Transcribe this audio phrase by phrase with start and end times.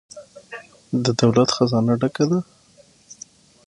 [1.03, 2.39] د دولت خزانه ډکه ده؟